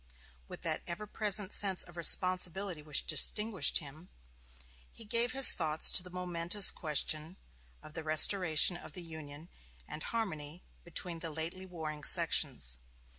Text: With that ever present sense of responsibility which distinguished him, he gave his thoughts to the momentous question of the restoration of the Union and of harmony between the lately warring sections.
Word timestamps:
With 0.47 0.63
that 0.63 0.81
ever 0.87 1.05
present 1.05 1.53
sense 1.53 1.83
of 1.83 1.95
responsibility 1.95 2.81
which 2.81 3.05
distinguished 3.05 3.77
him, 3.77 4.09
he 4.91 5.05
gave 5.05 5.31
his 5.33 5.53
thoughts 5.53 5.91
to 5.91 6.01
the 6.01 6.09
momentous 6.09 6.71
question 6.71 7.37
of 7.83 7.93
the 7.93 8.03
restoration 8.03 8.77
of 8.77 8.93
the 8.93 9.03
Union 9.03 9.47
and 9.87 10.01
of 10.01 10.07
harmony 10.09 10.63
between 10.83 11.19
the 11.19 11.29
lately 11.29 11.67
warring 11.67 12.03
sections. 12.03 12.79